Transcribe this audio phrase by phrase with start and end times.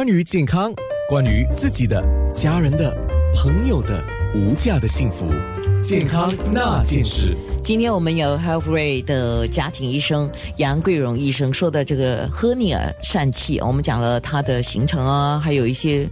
[0.00, 0.72] 关于健康，
[1.10, 2.02] 关于自己的、
[2.32, 2.90] 家人的、
[3.34, 4.02] 朋友的
[4.34, 5.26] 无价的幸福，
[5.82, 7.36] 健康那件事。
[7.62, 16.08] 今天我们有 Healthray 的家庭医生杨桂荣医生说的这个赫尼尔疝气，我们讲了它的形成啊，还有一些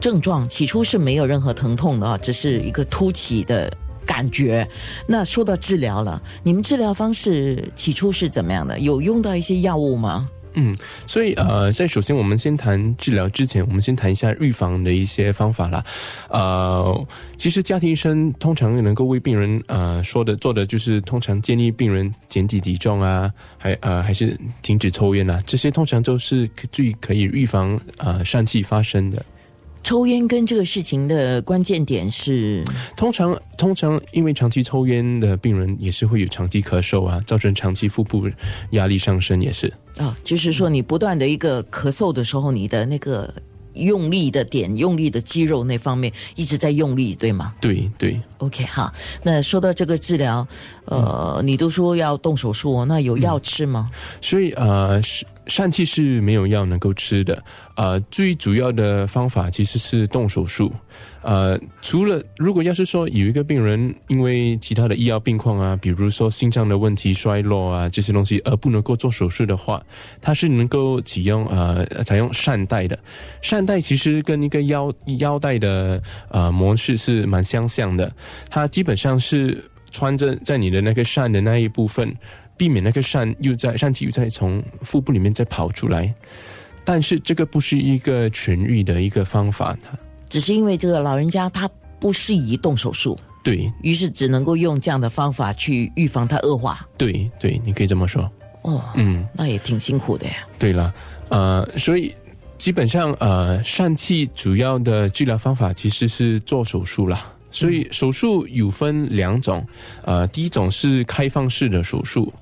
[0.00, 0.48] 症状。
[0.48, 3.70] 起初是没有任何疼痛的啊，只是一个凸起的
[4.06, 4.66] 感觉。
[5.06, 8.80] 那说到治疗了，你们治疗方式起初是怎么样的？
[8.80, 10.30] 有用到一些药物吗？
[10.58, 10.74] 嗯，
[11.06, 15.84] 所以呃，在首先我们先谈治疗之前，我们先谈一下预防的一些方法啦。
[16.30, 29.22] 呃，其实家庭医生通常能够为病人呃说的做的，就是通常建议病人减低体重啊，还呃还是停止抽烟啊，这些通常都是最可以预防呃疝气发生的。
[29.86, 32.64] 抽烟跟这个事情的关键点是，
[32.96, 38.28] 通常通常因为长期抽烟的病人也是会有长期咳嗽啊，造成长期腹部
[38.70, 39.72] 压力上升也是。
[39.98, 43.32] 啊，就是说你不断的一个咳嗽的时候，你的那个
[43.74, 47.54] 用力的点、用力的肌肉那方面一直在用力，对吗？
[47.60, 48.20] 对对。
[48.38, 50.44] OK，好，那说到这个治疗，
[50.86, 53.88] 呃，你都说要动手术，那有药吃吗？
[54.20, 57.42] 所以呃，疝疝气是没有药能够吃的。
[57.76, 60.72] 呃，最主要的方法其实是动手术。
[61.22, 69.82] 呃，除了如果要是说有一个病人因为其他的医药病况啊，比如说心脏的问题、衰弱啊这些东西，而不能够做手术的话，
[70.20, 72.98] 它是能够启用呃采用善带的。
[73.42, 76.00] 善带其实跟一个腰腰带的
[76.30, 78.12] 呃模式是蛮相像的，
[78.48, 82.14] 它基本上是穿着在你的那个疝的那一部分。
[82.56, 86.14] 避免那个疝又在疝气又在从腹部里面再跑出来，
[86.84, 89.76] 但是这个不是一个痊愈的一个方法，
[90.28, 96.86] 只是因为这个老人家他不适宜动手术，对于是只能够用这样的方法去预防它恶化。
[96.96, 98.30] 对对，你可以这么说。
[98.62, 100.34] 哦，嗯，那也挺辛苦的呀。
[100.58, 100.92] 对了，
[101.28, 102.14] 呃，所以
[102.58, 107.32] 基本上呃，疝气主要的治疗方法其实是做手术啦。
[107.50, 109.66] 所以手术有分两种，
[110.02, 112.32] 呃，第一种是开放式的手术。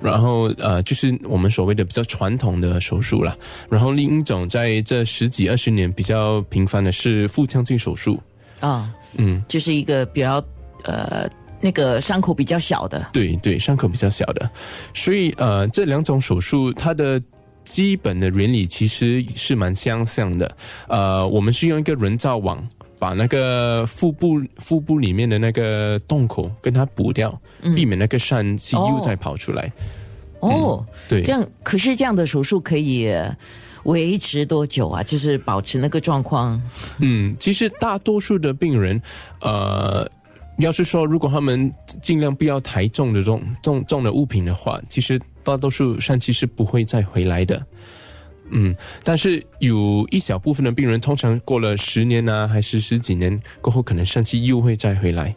[0.00, 3.36] 然后呃，就是我们所谓的比较传统的手术啦。
[3.70, 8.20] 然后另一种在这十几二十年比较频繁的是腹腔镜手术。
[8.60, 10.42] 啊、嗯，就是一个比较
[10.84, 11.28] 呃
[11.60, 13.08] 那个伤口比较小的。
[13.12, 14.50] 对对，伤口比较小的。
[14.94, 17.20] 所以呃，这两种手术它的
[17.64, 20.56] 基本的原理其实是蛮相像的。
[20.88, 22.66] 呃，我们是用一个人造网。
[22.98, 27.38] 把那个腹部腹部里面的那个洞口跟它补掉，
[27.74, 29.70] 避免那个疝气又再跑出来。
[30.40, 33.10] 哦，对，这样可是这样的手术可以
[33.84, 35.02] 维持多久啊？
[35.02, 36.60] 就是保持那个状况。
[36.98, 39.00] 嗯，其实大多数的病人，
[39.40, 40.08] 呃，
[40.58, 47.64] 要是说如果他们尽量不要抬重的重重重的物品的话，其实大多数疝气是不会再回来的。
[48.50, 55.34] 嗯，但是有一小部分的病人，通常过了十年啊，还是十几年过后，可能疝气又会再回来。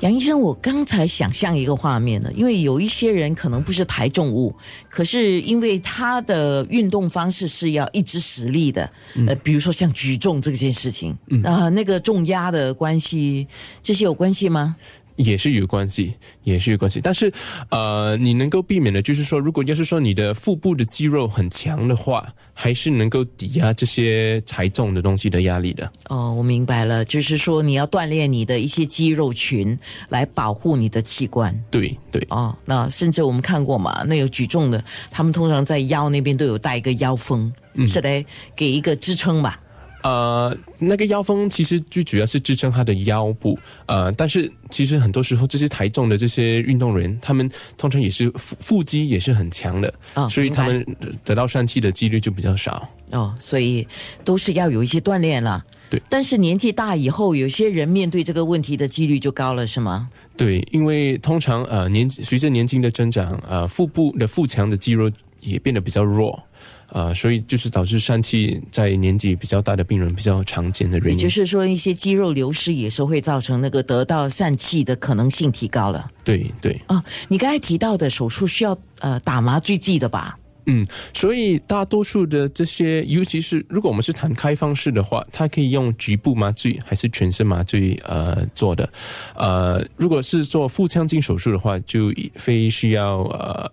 [0.00, 4.54] 杨医生，我刚才想象一个画面呢，因为有一些人可能不是抬重物，
[4.88, 8.88] 可是因为他的运动方式是要一直实力的，
[9.26, 13.48] 呃，比如说像举重这件事情，啊、那个重压的关系，
[13.82, 14.76] 这些有关系吗？
[15.18, 16.14] 也是有关系，
[16.44, 17.00] 也是有关系。
[17.02, 17.30] 但是，
[17.70, 25.92] 呃，你能够避免的，就是说，如果要是说你的腹部的肌肉很强的话，还是能够抵押这些才重的东西的压力的。
[26.08, 29.76] 哦，我明白了，就是说你要锻炼你的一些肌肉群
[30.08, 31.52] 来保护你的器官。
[31.70, 37.52] 对对，哦，那甚至我们看过嘛，那有举重的，他们通常在腰那边都有带一个腰封，
[37.86, 38.24] 是来
[38.54, 39.60] 给一个支撑吧。
[40.08, 50.82] 呃，那个腰封其实最主要是支撑他的腰部，呃，但是其实很多时候这些台重的这些运动员，他们通常也是腹腹肌也是很强的，哦所以他们
[51.22, 52.88] 得到疝气的几率就比较少。
[53.10, 53.86] 哦，所以
[54.24, 55.62] 都是要有一些锻炼了。
[55.90, 60.08] 对，但是年纪大以后，有些人面对这个问题的几率就高了，是吗？
[60.36, 66.42] 对，因为通常呃年随着年纪的增长，呃腹部的腹腔的肌肉也变得比较弱。
[66.90, 71.18] 呃，所以就是导致疝气在年纪比较大的病人比较常见的原因。
[71.18, 76.08] 也就是说，一些肌肉流失也是会造成那个得到疝气的可能性提高了。
[76.24, 80.38] 对对，哦，你刚才提到的手术需要呃打麻醉剂的吧？
[80.64, 88.90] 嗯，所以大多数的这些，尤其是如果我们是谈开放式的话，它可以用局部麻醉还是全身麻醉呃做的。
[89.34, 93.70] 呃，如果是做腹腔镜手术的话，就非需要呃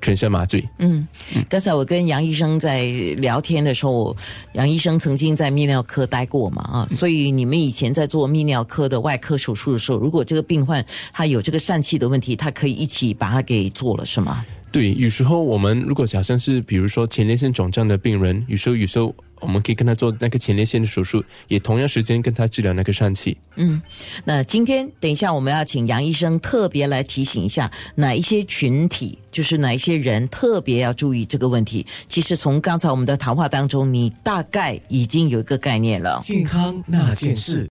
[0.00, 0.66] 全身麻醉。
[0.78, 1.06] 嗯，
[1.48, 2.84] 刚才我跟杨医生在
[3.18, 4.16] 聊天的时候，
[4.54, 14.44] 杨医生曾经在泌尿科待过嘛啊，所以你们以前在做泌尿科的外科手术的时候，如果这个病患他有这个疝气的问题，他可以一起把它给做了，是吗？
[14.72, 23.36] 对，有时候我们如果假设是比如说前列腺肿胀的病人，有时候有时候我们可以跟他做那个前列腺的手术，也同样时间跟他治疗那个疝气。
[23.56, 23.80] 嗯，
[24.24, 31.86] 那今天等一下我们要请杨医生特别来提醒一下，哪一些群体，就是哪一些人特别要注意这个问题。
[32.08, 36.20] 其实从刚才我们的谈话当中，你大概已经有一个概念了。
[36.22, 37.64] 健康那件事。